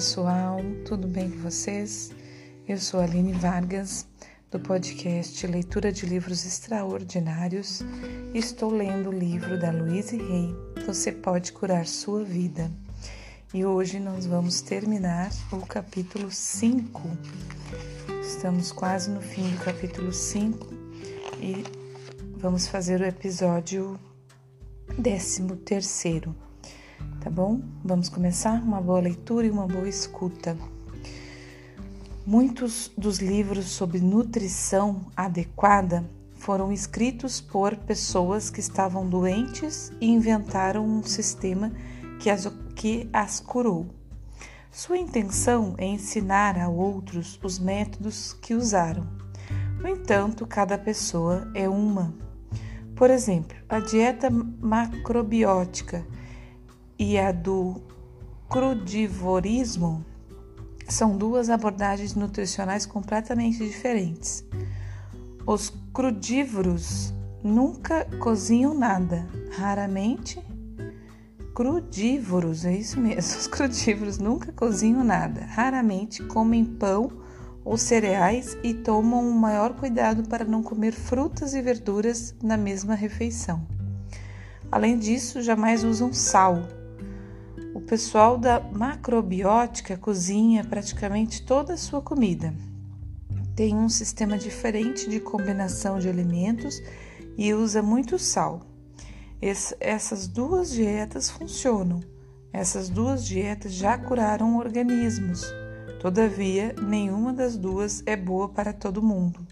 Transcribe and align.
pessoal, 0.00 0.62
tudo 0.86 1.06
bem 1.06 1.30
com 1.30 1.40
vocês? 1.40 2.10
Eu 2.66 2.78
sou 2.78 3.00
Aline 3.00 3.34
Vargas, 3.34 4.06
do 4.50 4.58
podcast 4.58 5.46
Leitura 5.46 5.92
de 5.92 6.06
Livros 6.06 6.46
Extraordinários. 6.46 7.82
Estou 8.32 8.70
lendo 8.70 9.10
o 9.10 9.12
livro 9.12 9.60
da 9.60 9.70
Louise 9.70 10.16
Rey, 10.16 10.56
Você 10.86 11.12
Pode 11.12 11.52
Curar 11.52 11.86
Sua 11.86 12.24
Vida. 12.24 12.70
E 13.52 13.62
hoje 13.62 14.00
nós 14.00 14.24
vamos 14.24 14.62
terminar 14.62 15.30
o 15.52 15.58
capítulo 15.66 16.30
5. 16.30 17.02
Estamos 18.22 18.72
quase 18.72 19.10
no 19.10 19.20
fim 19.20 19.50
do 19.50 19.58
capítulo 19.62 20.14
5 20.14 20.66
e 21.42 21.62
vamos 22.38 22.66
fazer 22.66 23.02
o 23.02 23.04
episódio 23.04 24.00
13 24.96 25.56
terceiro 25.56 26.34
tá 27.20 27.30
bom? 27.30 27.60
Vamos 27.84 28.08
começar 28.08 28.62
uma 28.62 28.80
boa 28.80 29.00
leitura 29.00 29.46
e 29.46 29.50
uma 29.50 29.66
boa 29.66 29.88
escuta. 29.88 30.56
Muitos 32.26 32.90
dos 32.96 33.18
livros 33.18 33.66
sobre 33.66 34.00
nutrição 34.00 35.06
adequada 35.16 36.04
foram 36.34 36.72
escritos 36.72 37.40
por 37.40 37.76
pessoas 37.76 38.50
que 38.50 38.60
estavam 38.60 39.08
doentes 39.08 39.92
e 40.00 40.10
inventaram 40.10 40.84
um 40.84 41.02
sistema 41.02 41.70
que 42.18 42.30
as, 42.30 42.46
que 42.74 43.08
as 43.12 43.40
curou. 43.40 43.86
Sua 44.72 44.96
intenção 44.96 45.74
é 45.76 45.84
ensinar 45.84 46.58
a 46.58 46.68
outros 46.68 47.38
os 47.42 47.58
métodos 47.58 48.32
que 48.32 48.54
usaram. 48.54 49.06
No 49.80 49.88
entanto, 49.88 50.46
cada 50.46 50.78
pessoa 50.78 51.50
é 51.54 51.68
uma. 51.68 52.14
Por 52.94 53.10
exemplo, 53.10 53.56
a 53.68 53.80
dieta 53.80 54.30
macrobiótica 54.30 56.06
e 57.00 57.18
a 57.18 57.32
do 57.32 57.80
crudivorismo 58.46 60.04
são 60.86 61.16
duas 61.16 61.48
abordagens 61.48 62.14
nutricionais 62.14 62.84
completamente 62.84 63.56
diferentes. 63.56 64.44
Os 65.46 65.72
crudívoros 65.94 67.14
nunca 67.42 68.04
cozinham 68.18 68.74
nada, 68.74 69.26
raramente 69.52 70.44
crudívoros, 71.54 72.66
é 72.66 72.74
isso 72.74 73.00
mesmo. 73.00 73.18
Os 73.40 73.46
crudívoros 73.46 74.18
nunca 74.18 74.52
cozinham 74.52 75.02
nada, 75.02 75.46
raramente 75.46 76.22
comem 76.24 76.66
pão 76.66 77.10
ou 77.64 77.78
cereais 77.78 78.58
e 78.62 78.74
tomam 78.74 79.26
o 79.26 79.34
maior 79.34 79.72
cuidado 79.72 80.28
para 80.28 80.44
não 80.44 80.62
comer 80.62 80.92
frutas 80.92 81.54
e 81.54 81.62
verduras 81.62 82.34
na 82.42 82.58
mesma 82.58 82.94
refeição. 82.94 83.66
Além 84.70 84.98
disso, 84.98 85.40
jamais 85.40 85.82
usam 85.82 86.12
sal, 86.12 86.62
pessoal 87.90 88.38
da 88.38 88.60
macrobiótica 88.60 89.96
cozinha 89.96 90.62
praticamente 90.62 91.42
toda 91.42 91.74
a 91.74 91.76
sua 91.76 92.00
comida. 92.00 92.54
Tem 93.56 93.74
um 93.74 93.88
sistema 93.88 94.38
diferente 94.38 95.10
de 95.10 95.18
combinação 95.18 95.98
de 95.98 96.08
alimentos 96.08 96.80
e 97.36 97.52
usa 97.52 97.82
muito 97.82 98.16
sal. 98.16 98.60
essas 99.80 100.28
duas 100.28 100.70
dietas 100.70 101.28
funcionam. 101.30 101.98
Essas 102.52 102.88
duas 102.88 103.26
dietas 103.26 103.72
já 103.72 103.98
curaram 103.98 104.58
organismos. 104.58 105.44
Todavia, 106.00 106.72
nenhuma 106.80 107.32
das 107.32 107.56
duas 107.56 108.04
é 108.06 108.14
boa 108.14 108.48
para 108.48 108.72
todo 108.72 109.02
mundo. 109.02 109.44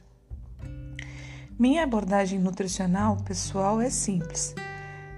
Minha 1.58 1.82
abordagem 1.82 2.38
nutricional 2.38 3.16
pessoal 3.16 3.80
é 3.80 3.90
simples. 3.90 4.54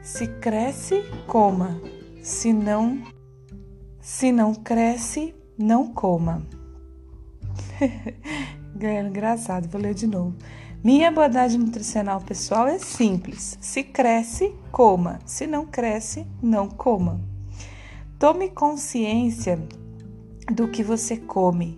Se 0.03 0.27
cresce, 0.27 1.03
coma. 1.27 1.79
Se 2.23 2.53
não, 2.53 3.03
se 4.01 4.33
não 4.33 4.55
cresce, 4.55 5.35
não 5.59 5.93
coma. 5.93 6.43
Engraçado, 9.07 9.69
vou 9.69 9.81
ler 9.81 9.95
de 9.95 10.07
novo. 10.07 10.35
Minha 10.83 11.09
abordagem 11.09 11.61
nutricional 11.61 12.21
pessoal 12.23 12.67
é 12.67 12.79
simples. 12.79 13.59
Se 13.61 13.83
cresce, 13.83 14.55
coma. 14.73 15.19
Se 15.27 15.47
não 15.47 15.67
cresce, 15.67 16.27
não 16.43 16.69
coma. 16.69 17.21
Tome 18.19 18.49
consciência 18.51 19.63
do 20.51 20.69
que 20.69 20.83
você 20.83 21.17
come. 21.17 21.77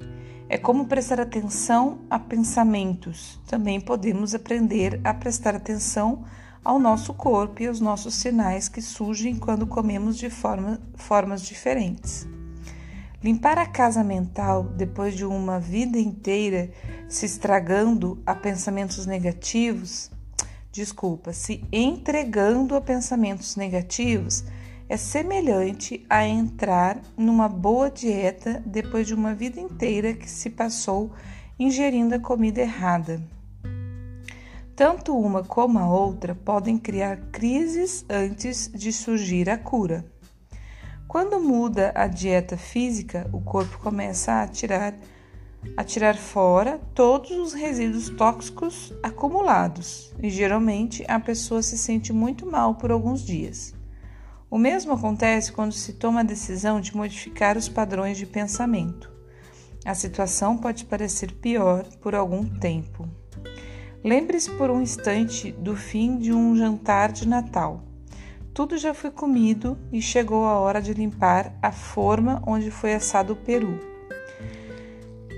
É 0.48 0.58
como 0.58 0.86
prestar 0.86 1.20
atenção 1.20 2.00
a 2.10 2.18
pensamentos. 2.18 3.40
Também 3.46 3.80
podemos 3.80 4.34
aprender 4.34 5.00
a 5.02 5.14
prestar 5.14 5.54
atenção 5.54 6.24
ao 6.64 6.78
nosso 6.78 7.14
corpo 7.14 7.62
e 7.62 7.66
aos 7.66 7.80
nossos 7.80 8.14
sinais 8.14 8.68
que 8.68 8.82
surgem 8.82 9.36
quando 9.36 9.66
comemos 9.66 10.16
de 10.16 10.30
forma, 10.30 10.80
formas 11.02 11.42
diferentes. 11.42 12.26
Limpar 13.22 13.58
a 13.58 13.66
casa 13.66 14.02
mental 14.02 14.64
depois 14.64 15.14
de 15.14 15.24
uma 15.24 15.60
vida 15.60 15.98
inteira 15.98 16.70
se 17.08 17.26
estragando 17.26 18.20
a 18.26 18.34
pensamentos 18.34 19.06
negativos, 19.06 20.10
desculpa, 20.72 21.32
se 21.32 21.62
entregando 21.70 22.74
a 22.74 22.80
pensamentos 22.80 23.54
negativos, 23.54 24.44
é 24.88 24.96
semelhante 24.96 26.04
a 26.10 26.26
entrar 26.26 27.00
numa 27.16 27.48
boa 27.48 27.90
dieta 27.90 28.62
depois 28.66 29.06
de 29.06 29.14
uma 29.14 29.34
vida 29.34 29.60
inteira 29.60 30.12
que 30.12 30.28
se 30.28 30.50
passou 30.50 31.12
ingerindo 31.58 32.14
a 32.14 32.18
comida 32.18 32.60
errada. 32.60 33.22
Tanto 34.74 35.16
uma 35.16 35.44
como 35.44 35.78
a 35.78 35.88
outra 35.88 36.34
podem 36.34 36.76
criar 36.76 37.18
crises 37.30 38.04
antes 38.08 38.70
de 38.74 38.92
surgir 38.92 39.48
a 39.48 39.56
cura. 39.56 40.04
Quando 41.12 41.38
muda 41.38 41.92
a 41.94 42.06
dieta 42.06 42.56
física, 42.56 43.28
o 43.34 43.38
corpo 43.42 43.78
começa 43.80 44.40
a 44.40 44.48
tirar, 44.48 44.94
a 45.76 45.84
tirar 45.84 46.16
fora 46.16 46.80
todos 46.94 47.32
os 47.32 47.52
resíduos 47.52 48.08
tóxicos 48.08 48.94
acumulados 49.02 50.10
e 50.22 50.30
geralmente 50.30 51.04
a 51.06 51.20
pessoa 51.20 51.62
se 51.62 51.76
sente 51.76 52.14
muito 52.14 52.50
mal 52.50 52.76
por 52.76 52.90
alguns 52.90 53.26
dias. 53.26 53.74
O 54.50 54.56
mesmo 54.56 54.94
acontece 54.94 55.52
quando 55.52 55.72
se 55.72 55.92
toma 55.92 56.20
a 56.20 56.22
decisão 56.22 56.80
de 56.80 56.96
modificar 56.96 57.58
os 57.58 57.68
padrões 57.68 58.16
de 58.16 58.24
pensamento. 58.24 59.12
A 59.84 59.94
situação 59.94 60.56
pode 60.56 60.86
parecer 60.86 61.30
pior 61.30 61.84
por 62.00 62.14
algum 62.14 62.42
tempo. 62.58 63.06
Lembre-se 64.02 64.50
por 64.52 64.70
um 64.70 64.80
instante 64.80 65.52
do 65.52 65.76
fim 65.76 66.16
de 66.16 66.32
um 66.32 66.56
jantar 66.56 67.12
de 67.12 67.28
Natal. 67.28 67.91
Tudo 68.54 68.76
já 68.76 68.92
foi 68.92 69.10
comido 69.10 69.78
e 69.90 70.02
chegou 70.02 70.44
a 70.44 70.58
hora 70.58 70.82
de 70.82 70.92
limpar 70.92 71.54
a 71.62 71.72
forma 71.72 72.42
onde 72.46 72.70
foi 72.70 72.92
assado 72.92 73.32
o 73.32 73.36
peru. 73.36 73.80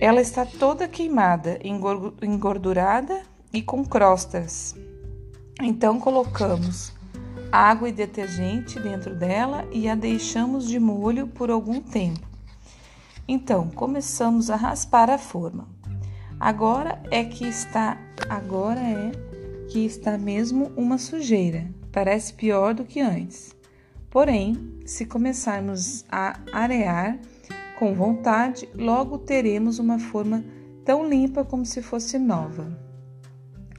Ela 0.00 0.20
está 0.20 0.44
toda 0.44 0.88
queimada, 0.88 1.60
engordurada 2.20 3.22
e 3.52 3.62
com 3.62 3.84
crostas. 3.84 4.74
Então 5.62 6.00
colocamos 6.00 6.92
água 7.52 7.88
e 7.88 7.92
detergente 7.92 8.80
dentro 8.80 9.14
dela 9.14 9.64
e 9.70 9.88
a 9.88 9.94
deixamos 9.94 10.66
de 10.66 10.80
molho 10.80 11.28
por 11.28 11.52
algum 11.52 11.80
tempo. 11.80 12.26
Então 13.28 13.70
começamos 13.70 14.50
a 14.50 14.56
raspar 14.56 15.08
a 15.08 15.18
forma. 15.18 15.68
Agora 16.40 17.00
é 17.12 17.22
que 17.22 17.46
está, 17.46 17.96
agora 18.28 18.80
é 18.80 19.12
que 19.68 19.86
está 19.86 20.18
mesmo 20.18 20.72
uma 20.76 20.98
sujeira. 20.98 21.83
Parece 21.94 22.34
pior 22.34 22.74
do 22.74 22.84
que 22.84 23.00
antes. 23.00 23.54
Porém, 24.10 24.80
se 24.84 25.06
começarmos 25.06 26.04
a 26.10 26.40
arear 26.52 27.20
com 27.78 27.94
vontade, 27.94 28.68
logo 28.74 29.16
teremos 29.16 29.78
uma 29.78 30.00
forma 30.00 30.44
tão 30.84 31.08
limpa 31.08 31.44
como 31.44 31.64
se 31.64 31.80
fosse 31.80 32.18
nova. 32.18 32.76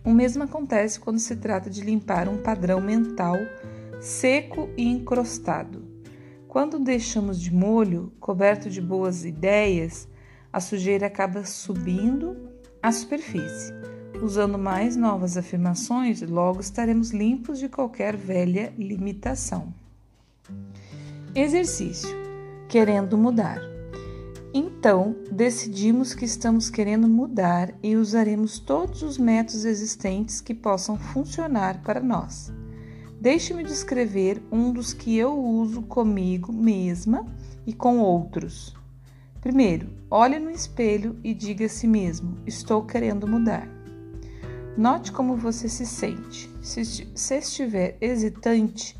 O 0.02 0.12
mesmo 0.14 0.44
acontece 0.44 0.98
quando 0.98 1.20
se 1.20 1.36
trata 1.36 1.70
de 1.70 1.82
limpar 1.82 2.30
um 2.30 2.38
padrão 2.38 2.80
mental 2.80 3.36
seco 4.00 4.70
e 4.78 4.88
encrostado. 4.88 5.86
Quando 6.48 6.80
deixamos 6.80 7.38
de 7.38 7.54
molho, 7.54 8.14
coberto 8.22 8.70
de 8.70 8.80
boas 8.80 9.26
ideias, 9.26 10.08
a 10.54 10.62
sujeira 10.62 11.08
acaba 11.08 11.44
subindo 11.44 12.50
à 12.82 12.94
superfície. 12.94 13.74
Usando 14.22 14.58
mais 14.58 14.96
novas 14.96 15.38
afirmações, 15.38 16.22
logo 16.22 16.62
estaremos 16.62 17.12
limpos 17.12 17.60
de 17.60 17.68
qualquer 17.68 18.16
velha 18.16 18.74
limitação. 18.78 19.74
Exercício: 21.34 22.10
querendo 22.70 23.18
mudar. 23.18 23.60
Então, 24.54 25.18
decidimos 25.30 26.14
que 26.14 26.24
estamos 26.24 26.70
querendo 26.70 27.10
mudar 27.10 27.74
e 27.84 27.98
usaremos 27.98 28.58
todos 28.58 29.02
os 29.02 29.18
métodos 29.18 29.66
existentes 29.66 30.40
que 30.40 30.54
possam 30.54 30.98
funcionar 30.98 31.82
para 31.84 32.00
nós. 32.00 32.54
Deixe-me 33.20 33.64
descrever 33.64 34.42
um 34.50 34.72
dos 34.72 34.94
que 34.94 35.18
eu 35.18 35.38
uso 35.38 35.82
comigo 35.82 36.54
mesma 36.54 37.26
e 37.68 37.74
com 37.74 38.00
outros. 38.00 38.74
Primeiro, 39.42 39.90
olhe 40.10 40.40
no 40.40 40.50
espelho 40.50 41.20
e 41.22 41.34
diga 41.34 41.66
a 41.66 41.70
si 41.70 41.86
mesmo: 41.86 42.38
Estou 42.46 42.86
querendo 42.86 43.28
mudar. 43.28 43.75
Note 44.78 45.12
como 45.12 45.38
você 45.38 45.70
se 45.70 45.86
sente. 45.86 46.50
Se 46.62 47.36
estiver 47.36 47.98
hesitante, 48.02 48.98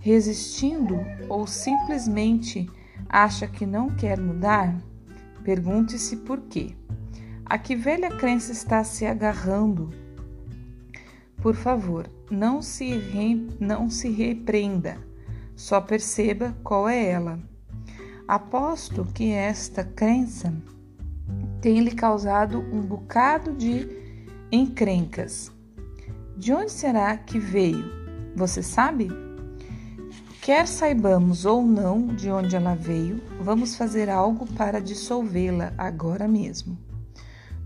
resistindo 0.00 0.96
ou 1.28 1.46
simplesmente 1.46 2.70
Acha 3.08 3.46
que 3.46 3.64
não 3.64 3.88
quer 3.88 4.20
mudar? 4.20 4.76
Pergunte-se 5.42 6.14
por 6.16 6.42
quê. 6.42 6.74
A 7.44 7.56
que 7.56 7.74
velha 7.74 8.10
crença 8.10 8.52
está 8.52 8.84
se 8.84 9.06
agarrando? 9.06 9.90
Por 11.40 11.54
favor, 11.54 12.06
não 12.30 12.60
se, 12.60 12.98
re... 12.98 13.48
não 13.58 13.88
se 13.88 14.10
repreenda, 14.10 14.98
só 15.56 15.80
perceba 15.80 16.54
qual 16.62 16.86
é 16.86 17.02
ela. 17.06 17.38
Aposto 18.26 19.06
que 19.14 19.30
esta 19.30 19.82
crença 19.82 20.52
tem 21.62 21.80
lhe 21.80 21.92
causado 21.92 22.60
um 22.60 22.82
bocado 22.82 23.54
de 23.54 23.88
encrencas. 24.50 25.52
De 26.36 26.52
onde 26.52 26.70
será 26.72 27.16
que 27.16 27.38
veio? 27.38 27.84
Você 28.34 28.62
sabe? 28.62 29.08
Quer 30.40 30.66
saibamos 30.66 31.44
ou 31.44 31.62
não 31.62 32.06
de 32.06 32.30
onde 32.30 32.56
ela 32.56 32.74
veio, 32.74 33.20
vamos 33.40 33.76
fazer 33.76 34.08
algo 34.08 34.46
para 34.54 34.80
dissolvê-la 34.80 35.74
agora 35.76 36.26
mesmo. 36.26 36.78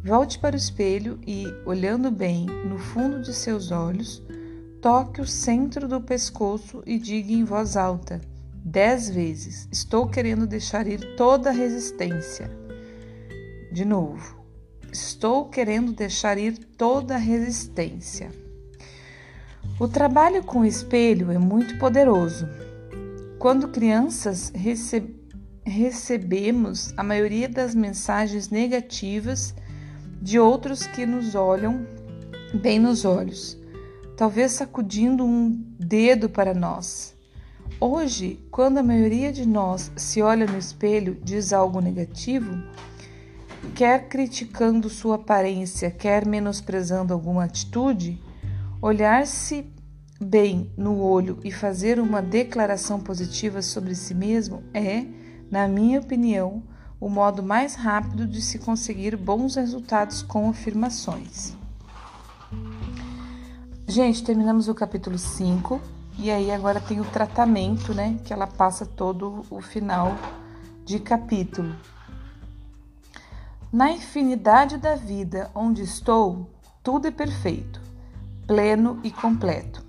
Volte 0.05 0.39
para 0.41 0.57
o 0.57 0.59
espelho 0.59 1.21
e, 1.25 1.47
olhando 1.65 2.11
bem 2.11 2.47
no 2.47 2.79
fundo 2.79 3.23
de 3.23 3.33
seus 3.33 3.71
olhos, 3.71 4.21
toque 4.81 5.21
o 5.21 5.27
centro 5.27 5.87
do 5.87 6.01
pescoço 6.01 6.83
e 6.85 6.99
diga 6.99 7.33
em 7.33 7.45
voz 7.45 7.77
alta, 7.77 8.21
dez 8.65 9.09
vezes: 9.09 9.69
Estou 9.71 10.09
querendo 10.09 10.45
deixar 10.45 10.89
ir 10.89 11.15
toda 11.15 11.51
a 11.51 11.53
resistência. 11.53 12.51
De 13.71 13.85
novo, 13.85 14.42
estou 14.93 15.47
querendo 15.47 15.93
deixar 15.93 16.37
ir 16.37 16.59
toda 16.77 17.15
a 17.15 17.19
resistência. 17.19 18.31
O 19.81 19.89
trabalho 19.89 20.45
com 20.45 20.61
o 20.61 20.67
espelho 20.67 21.33
é 21.33 21.39
muito 21.39 21.79
poderoso. 21.79 22.47
Quando 23.39 23.69
crianças 23.69 24.53
receb 24.55 25.21
recebemos 25.65 26.93
a 26.97 27.05
maioria 27.05 27.49
das 27.49 27.73
mensagens 27.73 28.51
negativas 28.51 29.55
de 30.21 30.37
outros 30.37 30.89
que 30.89 31.07
nos 31.07 31.37
olham 31.37 31.87
bem 32.53 32.81
nos 32.81 33.05
olhos, 33.05 33.57
talvez 34.17 34.53
sacudindo 34.53 35.25
um 35.25 35.51
dedo 35.79 36.29
para 36.29 36.53
nós. 36.53 37.15
Hoje, 37.81 38.41
quando 38.51 38.79
a 38.79 38.83
maioria 38.83 39.33
de 39.33 39.47
nós 39.47 39.91
se 39.97 40.21
olha 40.21 40.47
no 40.47 40.59
espelho, 40.59 41.17
diz 41.23 41.53
algo 41.53 41.81
negativo, 41.81 42.53
quer 43.75 44.09
criticando 44.09 44.89
sua 44.89 45.17
aparência, 45.17 45.91
quer 45.91 46.27
menosprezando 46.27 47.13
alguma 47.13 47.45
atitude, 47.45 48.21
olhar-se 48.81 49.67
bem 50.21 50.71
no 50.77 51.01
olho 51.01 51.39
e 51.43 51.51
fazer 51.51 51.99
uma 51.99 52.23
declaração 52.23 53.01
positiva 53.01 53.63
sobre 53.63 53.95
si 53.95 54.15
mesmo 54.15 54.63
é, 54.73 55.05
na 55.51 55.67
minha 55.67 56.01
opinião, 56.01 56.63
o 57.01 57.09
modo 57.09 57.43
mais 57.43 57.75
rápido 57.75 58.27
de 58.27 58.41
se 58.41 58.59
conseguir 58.59 59.17
bons 59.17 59.57
resultados 59.57 60.23
com 60.23 60.49
afirmações. 60.49 61.57
Gente, 63.89 64.23
terminamos 64.23 64.69
o 64.69 64.75
capítulo 64.75 65.19
5 65.19 65.81
e 66.19 66.31
aí 66.31 66.51
agora 66.51 66.81
tem 66.81 67.01
o 67.01 67.05
tratamento, 67.05 67.93
né? 67.93 68.19
Que 68.25 68.33
ela 68.33 68.47
passa 68.47 68.87
todo 68.87 69.45
o 69.51 69.61
final 69.61 70.17
de 70.85 71.01
capítulo. 71.01 71.75
Na 73.73 73.91
infinidade 73.91 74.77
da 74.77 74.95
vida 74.95 75.51
onde 75.55 75.81
estou, 75.81 76.51
tudo 76.83 77.09
é 77.09 77.11
perfeito, 77.11 77.81
pleno 78.47 79.01
e 79.03 79.11
completo. 79.11 79.83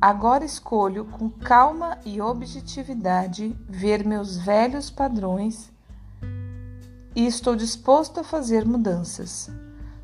Agora 0.00 0.44
escolho 0.44 1.04
com 1.06 1.28
calma 1.28 1.98
e 2.04 2.20
objetividade 2.20 3.52
ver 3.68 4.06
meus 4.06 4.36
velhos 4.36 4.90
padrões 4.90 5.72
e 7.16 7.26
estou 7.26 7.56
disposto 7.56 8.20
a 8.20 8.24
fazer 8.24 8.64
mudanças. 8.64 9.50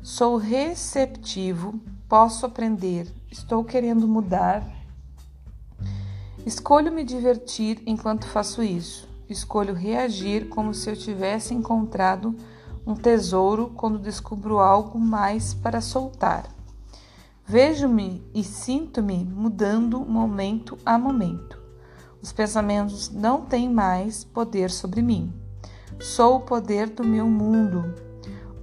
Sou 0.01 0.35
receptivo, 0.35 1.79
posso 2.09 2.45
aprender, 2.45 3.07
estou 3.31 3.63
querendo 3.63 4.05
mudar. 4.05 4.69
Escolho 6.45 6.91
me 6.91 7.05
divertir 7.05 7.81
enquanto 7.85 8.27
faço 8.27 8.61
isso. 8.61 9.07
Escolho 9.29 9.73
reagir 9.73 10.49
como 10.49 10.73
se 10.73 10.89
eu 10.89 10.95
tivesse 10.97 11.53
encontrado 11.53 12.35
um 12.87 12.95
tesouro 12.95 13.69
quando 13.75 13.99
descubro 13.99 14.59
algo 14.59 14.97
mais 14.97 15.53
para 15.53 15.81
soltar. 15.81 16.45
Vejo-me 17.45 18.25
e 18.33 18.45
sinto-me 18.45 19.25
mudando 19.25 19.99
momento 19.99 20.77
a 20.85 20.97
momento. 20.97 21.61
Os 22.21 22.31
pensamentos 22.31 23.09
não 23.09 23.41
têm 23.41 23.69
mais 23.69 24.23
poder 24.23 24.71
sobre 24.71 25.01
mim. 25.01 25.33
Sou 25.99 26.37
o 26.37 26.41
poder 26.41 26.89
do 26.89 27.03
meu 27.03 27.27
mundo. 27.27 27.93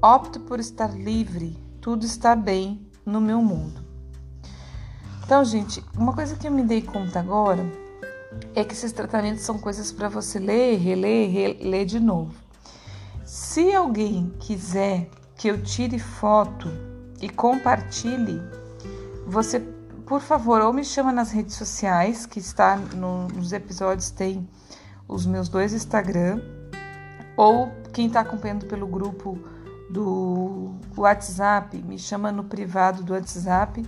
Opto 0.01 0.41
por 0.41 0.59
estar 0.59 0.89
livre. 0.99 1.59
Tudo 1.79 2.07
está 2.07 2.35
bem 2.35 2.81
no 3.05 3.21
meu 3.21 3.43
mundo. 3.43 3.83
Então, 5.23 5.45
gente, 5.45 5.85
uma 5.99 6.15
coisa 6.15 6.35
que 6.35 6.47
eu 6.47 6.53
me 6.53 6.63
dei 6.63 6.81
conta 6.81 7.21
agora 7.21 7.65
é 8.55 8.65
que 8.65 8.73
esses 8.73 8.93
tratamentos 8.93 9.43
são 9.43 9.59
coisas 9.59 9.93
para 9.93 10.09
você 10.09 10.39
ler, 10.39 10.79
reler, 10.79 11.31
reler 11.31 11.85
de 11.85 12.01
novo. 12.01 12.44
Se 13.35 13.75
alguém 13.75 14.33
quiser 14.39 15.11
que 15.35 15.49
eu 15.49 15.61
tire 15.61 15.99
foto 15.99 16.69
e 17.21 17.29
compartilhe, 17.29 18.41
você, 19.27 19.59
por 20.07 20.21
favor, 20.21 20.61
ou 20.61 20.73
me 20.73 20.85
chama 20.85 21.11
nas 21.11 21.33
redes 21.33 21.57
sociais, 21.57 22.27
que 22.27 22.39
está 22.39 22.77
no, 22.77 23.27
nos 23.27 23.53
episódios 23.53 24.11
tem 24.11 24.49
os 25.09 25.27
meus 25.27 25.49
dois 25.49 25.73
Instagram, 25.73 26.41
ou 27.37 27.73
quem 27.93 28.07
está 28.07 28.21
acompanhando 28.21 28.67
pelo 28.67 28.87
grupo 28.87 29.37
do 29.91 30.73
WhatsApp, 30.97 31.77
me 31.79 31.99
chama 31.99 32.31
no 32.31 32.45
privado 32.45 33.03
do 33.03 33.15
WhatsApp, 33.15 33.83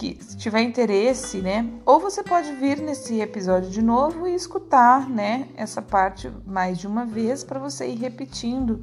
que 0.00 0.16
se 0.24 0.34
tiver 0.34 0.62
interesse, 0.62 1.42
né? 1.42 1.68
Ou 1.84 2.00
você 2.00 2.22
pode 2.22 2.50
vir 2.54 2.80
nesse 2.80 3.20
episódio 3.20 3.68
de 3.68 3.82
novo 3.82 4.26
e 4.26 4.34
escutar, 4.34 5.06
né, 5.06 5.48
essa 5.54 5.82
parte 5.82 6.32
mais 6.46 6.78
de 6.78 6.86
uma 6.86 7.04
vez 7.04 7.44
para 7.44 7.60
você 7.60 7.86
ir 7.86 7.96
repetindo 7.96 8.82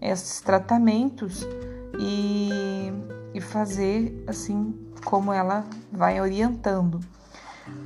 esses 0.00 0.40
tratamentos 0.40 1.44
e, 1.98 2.50
e 3.34 3.40
fazer 3.40 4.22
assim 4.28 4.72
como 5.04 5.32
ela 5.32 5.66
vai 5.90 6.20
orientando. 6.20 7.00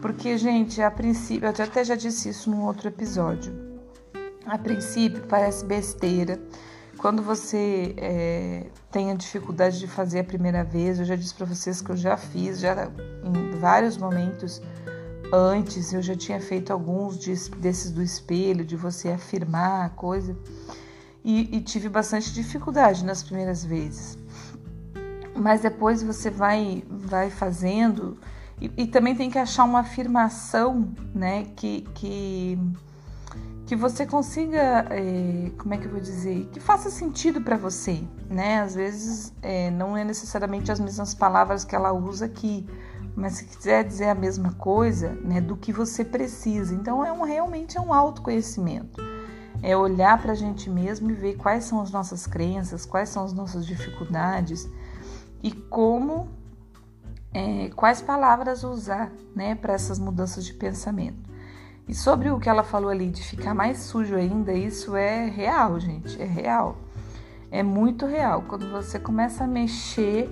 Porque, 0.03 0.37
gente, 0.37 0.83
a 0.83 0.91
princípio, 0.91 1.47
eu 1.47 1.51
até 1.51 1.83
já 1.83 1.95
disse 1.95 2.29
isso 2.29 2.51
num 2.51 2.63
outro 2.67 2.89
episódio 2.89 3.67
a 4.47 4.57
princípio 4.57 5.25
parece 5.29 5.65
besteira. 5.65 6.39
Quando 6.99 7.23
você 7.23 7.95
é, 7.99 8.67
tem 8.91 9.11
a 9.11 9.15
dificuldade 9.15 9.79
de 9.79 9.87
fazer 9.87 10.21
a 10.21 10.25
primeira 10.25 10.65
vez, 10.65 10.99
eu 10.99 11.05
já 11.05 11.15
disse 11.15 11.35
para 11.35 11.47
vocês 11.47 11.83
que 11.83 11.91
eu 11.91 11.97
já 11.97 12.17
fiz, 12.17 12.59
já 12.59 12.91
em 13.23 13.59
vários 13.59 13.97
momentos 13.97 14.63
antes, 15.33 15.93
eu 15.93 16.01
já 16.01 16.15
tinha 16.15 16.41
feito 16.41 16.73
alguns 16.73 17.19
desses 17.19 17.91
do 17.91 18.03
espelho, 18.03 18.65
de 18.65 18.77
você 18.77 19.11
afirmar 19.11 19.87
a 19.87 19.89
coisa, 19.91 20.37
e, 21.25 21.57
e 21.57 21.61
tive 21.61 21.89
bastante 21.89 22.33
dificuldade 22.33 23.05
nas 23.05 23.23
primeiras 23.23 23.65
vezes. 23.65 24.19
Mas 25.35 25.61
depois 25.61 26.03
você 26.03 26.31
vai, 26.31 26.83
vai 26.89 27.31
fazendo, 27.31 28.19
e, 28.61 28.71
e 28.77 28.87
também 28.87 29.15
tem 29.15 29.31
que 29.31 29.39
achar 29.39 29.65
uma 29.65 29.81
afirmação, 29.81 30.89
né, 31.15 31.47
que, 31.57 31.83
que 31.95 32.59
que 33.67 33.75
você 33.75 34.07
consiga, 34.07 34.87
é, 34.91 35.51
como 35.59 35.75
é 35.75 35.77
que 35.77 35.87
eu 35.87 35.91
vou 35.91 36.01
dizer, 36.01 36.49
que 36.53 36.61
faça 36.61 36.89
sentido 36.89 37.41
para 37.41 37.57
você, 37.57 38.01
né? 38.31 38.61
Às 38.61 38.77
vezes 38.77 39.35
é, 39.43 39.73
não 39.73 39.97
é 39.97 40.05
necessariamente 40.05 40.71
as 40.71 40.79
mesmas 40.79 41.13
palavras 41.13 41.65
que 41.65 41.75
ela 41.75 41.93
usa 41.93 42.27
aqui, 42.27 42.65
mas 43.17 43.35
se 43.35 43.45
quiser 43.45 43.83
dizer 43.83 44.09
a 44.09 44.15
mesma 44.15 44.53
coisa, 44.53 45.11
né, 45.25 45.41
do 45.41 45.57
que 45.57 45.73
você 45.73 46.05
precisa. 46.05 46.75
Então 46.75 47.05
é 47.05 47.13
um 47.13 47.23
realmente 47.23 47.77
é 47.77 47.81
um 47.81 47.93
autoconhecimento. 47.93 49.03
É 49.61 49.77
olhar 49.77 50.23
para 50.23 50.33
a 50.33 50.37
gente 50.37 50.71
mesmo 50.71 51.11
e 51.11 51.15
ver 51.15 51.35
quais 51.35 51.65
são 51.65 51.81
as 51.81 51.91
nossas 51.91 52.25
crenças, 52.25 52.87
quais 52.87 53.09
são 53.09 53.25
as 53.25 53.33
nossas 53.33 53.67
dificuldades 53.67 54.69
e 55.43 55.51
como, 55.51 56.29
é, 57.35 57.69
quais 57.71 58.01
palavras 58.01 58.63
usar, 58.63 59.11
né, 59.35 59.57
para 59.57 59.73
essas 59.73 59.99
mudanças 59.99 60.45
de 60.45 60.55
pensamento. 60.55 61.27
E 61.89 61.95
sobre 61.95 62.31
o 62.31 62.41
que 62.41 62.49
ela 62.49 62.65
falou 62.65 62.91
ali 62.91 63.11
de 63.11 63.23
ficar 63.23 63.55
mais 63.55 63.79
sujo 63.79 64.17
ainda, 64.17 64.53
isso 64.53 64.97
é 64.97 65.27
real, 65.27 65.79
gente, 65.79 66.21
é 66.21 66.25
real. 66.25 66.77
É 67.51 67.63
muito 67.63 68.07
real. 68.07 68.43
Quando 68.49 68.69
você 68.73 68.99
começa 68.99 69.45
a 69.45 69.47
mexer, 69.47 70.29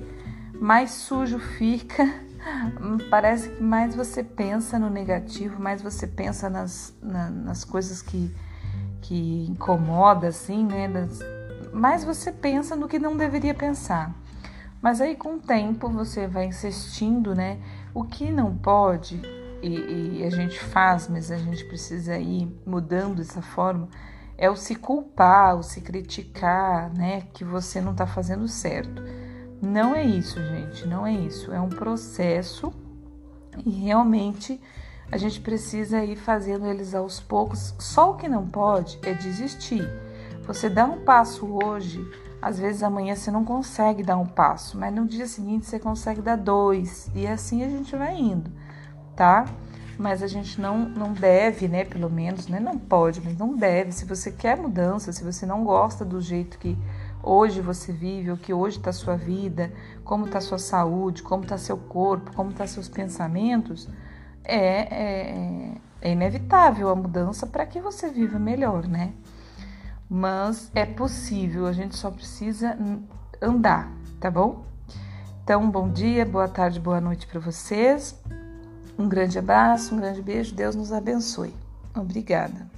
mais 0.61 0.91
sujo 0.91 1.39
fica. 1.39 2.13
Parece 3.09 3.51
que 3.51 3.63
mais 3.63 3.95
você 3.95 4.23
pensa 4.25 4.81
no 4.81 4.91
negativo, 4.91 5.63
mais 5.63 5.81
você 5.81 6.09
pensa 6.09 6.51
nas, 6.51 6.93
na, 7.01 7.31
nas 7.31 7.65
coisas 7.65 8.03
que, 8.03 8.35
que 9.01 9.47
incomoda, 9.49 10.27
assim, 10.27 10.67
né? 10.67 10.89
Das, 10.89 11.21
mais 11.73 12.05
você 12.05 12.33
pensa 12.33 12.75
no 12.75 12.89
que 12.89 12.99
não 12.99 13.17
deveria 13.17 13.55
pensar. 13.55 14.13
Mas 14.83 15.01
aí 15.01 15.15
com 15.15 15.37
o 15.37 15.39
tempo 15.39 15.89
você 15.89 16.27
vai 16.27 16.47
insistindo, 16.47 17.33
né? 17.33 17.59
O 17.95 18.03
que 18.03 18.33
não 18.33 18.55
pode 18.57 19.23
e, 19.67 20.19
e 20.19 20.25
a 20.25 20.31
gente 20.31 20.59
faz, 20.59 21.09
mas 21.09 21.31
a 21.31 21.37
gente 21.37 21.65
precisa 21.65 22.17
ir 22.19 22.49
mudando 22.67 23.21
essa 23.21 23.43
forma, 23.43 23.89
é 24.37 24.51
o 24.51 24.57
se 24.57 24.75
culpar, 24.75 25.57
o 25.57 25.63
se 25.63 25.81
criticar, 25.81 26.93
né? 26.93 27.23
Que 27.33 27.45
você 27.45 27.81
não 27.81 27.95
tá 27.95 28.07
fazendo 28.07 28.49
certo. 28.49 29.03
Não 29.63 29.95
é 29.95 30.05
isso, 30.05 30.41
gente, 30.43 30.87
não 30.87 31.07
é 31.07 31.13
isso. 31.13 31.53
É 31.53 31.61
um 31.61 31.69
processo 31.69 32.73
e 33.65 33.71
realmente 33.71 34.61
a 35.11 35.17
gente 35.17 35.41
precisa 35.41 36.03
ir 36.03 36.17
fazendo 36.17 36.67
eles 36.67 36.95
aos 36.95 37.21
poucos. 37.21 37.75
Só 37.79 38.11
o 38.11 38.17
que 38.17 38.29
não 38.29 38.47
pode 38.47 38.99
é 39.03 39.15
desistir. 39.15 39.89
Você 40.47 40.69
dá 40.69 40.85
um 40.85 41.05
passo 41.05 41.47
hoje, 41.65 42.07
às 42.43 42.59
vezes 42.59 42.83
amanhã 42.83 43.17
você 43.17 43.31
não 43.31 43.45
consegue 43.45 44.03
dar 44.03 44.19
um 44.19 44.27
passo, 44.27 44.77
mas 44.77 44.93
no 44.93 45.07
dia 45.07 45.27
seguinte 45.27 45.67
você 45.67 45.79
consegue 45.79 46.21
dar 46.21 46.37
dois. 46.37 47.11
E 47.15 47.27
assim 47.27 47.65
a 47.65 47.69
gente 47.69 47.97
vai 47.97 48.15
indo, 48.17 48.51
tá? 49.15 49.45
Mas 49.99 50.23
a 50.23 50.27
gente 50.27 50.61
não, 50.61 50.89
não 50.89 51.13
deve, 51.13 51.69
né? 51.69 51.85
Pelo 51.85 52.11
menos, 52.11 52.49
né? 52.49 52.59
Não 52.59 52.79
pode, 52.79 53.21
mas 53.21 53.37
não 53.37 53.57
deve. 53.57 53.93
Se 53.93 54.05
você 54.05 54.33
quer 54.33 54.57
mudança, 54.57 55.13
se 55.13 55.23
você 55.23 55.47
não 55.47 55.65
gosta 55.65 56.05
do 56.05 56.21
jeito 56.21 56.59
que 56.59 56.77
hoje 57.23 57.61
você 57.61 57.93
vive, 57.93 58.33
o 58.33 58.37
que 58.37 58.53
hoje 58.53 58.79
está 58.79 58.93
sua 58.93 59.17
vida, 59.17 59.73
como 60.05 60.27
está 60.27 60.41
sua 60.41 60.59
saúde, 60.59 61.23
como 61.23 61.45
está 61.45 61.57
seu 61.57 61.77
corpo, 61.77 62.35
como 62.35 62.51
está 62.51 62.67
seus 62.67 62.89
pensamentos, 62.89 63.89
é, 64.43 64.59
é, 64.59 65.75
é 66.03 66.13
inevitável 66.13 66.91
a 66.91 66.97
mudança 66.97 67.47
para 67.47 67.65
que 67.65 67.81
você 67.81 68.11
viva 68.11 68.39
melhor, 68.39 68.87
né? 68.87 69.13
Mas 70.09 70.71
é 70.75 70.85
possível, 70.85 71.67
a 71.67 71.73
gente 71.73 71.97
só 71.97 72.11
precisa 72.11 72.77
andar, 73.41 73.91
tá 74.21 74.31
bom? 74.31 74.65
Então, 75.43 75.71
bom 75.71 75.89
dia, 75.89 76.25
boa 76.25 76.49
tarde, 76.49 76.81
boa 76.81 77.01
noite 77.01 77.27
para 77.27 77.41
vocês. 77.41 78.19
Um 78.99 79.09
grande 79.09 79.39
abraço, 79.39 79.95
um 79.95 79.99
grande 79.99 80.23
beijo, 80.23 80.55
Deus 80.55 80.75
nos 80.75 80.93
abençoe. 80.93 81.53
Obrigada. 81.95 82.74